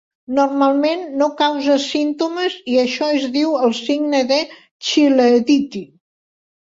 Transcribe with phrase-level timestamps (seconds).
[0.35, 4.41] Normalment no causa símptomes i això es diu el signe de
[4.89, 5.85] Chilaiditi.